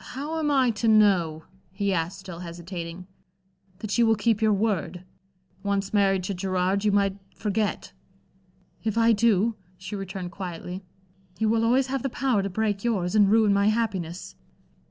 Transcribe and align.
"How 0.00 0.38
am 0.38 0.50
I 0.50 0.68
to 0.72 0.86
know," 0.86 1.44
he 1.70 1.94
asked, 1.94 2.18
still 2.18 2.40
hesitating 2.40 3.06
"that 3.78 3.96
you 3.96 4.06
will 4.06 4.16
keep 4.16 4.42
your 4.42 4.52
word? 4.52 5.02
Once 5.62 5.94
married 5.94 6.24
to 6.24 6.34
Gerard, 6.34 6.84
you 6.84 6.92
might 6.92 7.16
forget." 7.34 7.94
"If 8.84 8.98
I 8.98 9.12
do," 9.12 9.54
she 9.78 9.96
returned 9.96 10.30
quietly, 10.30 10.82
"you 11.38 11.48
will 11.48 11.64
always 11.64 11.86
have 11.86 12.02
the 12.02 12.10
power 12.10 12.42
to 12.42 12.50
break 12.50 12.84
yours 12.84 13.14
and 13.14 13.30
ruin 13.30 13.54
my 13.54 13.68
happiness." 13.68 14.34